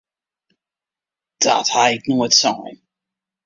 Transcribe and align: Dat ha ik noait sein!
Dat 1.43 1.67
ha 1.73 1.83
ik 1.95 2.03
noait 2.07 2.33
sein! 2.41 2.75